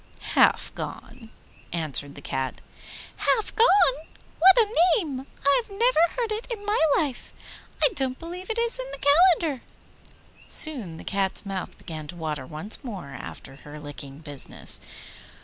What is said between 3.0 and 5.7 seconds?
'Halfgone! what a name! I have